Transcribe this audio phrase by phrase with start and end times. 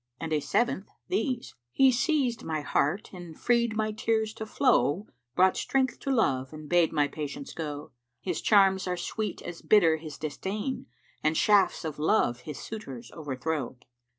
[0.19, 5.35] And a seventh these, "He seized my heart and freed my tears to flow *
[5.35, 7.91] Brought strength to Love and bade my Patience go.
[8.19, 13.11] His charms are sweet as bitter his disdain; * And shafts of love his suitors
[13.11, 13.77] overthrow.